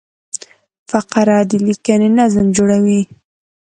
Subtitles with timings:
[0.89, 3.01] فقره د لیکني نظم جوړوي.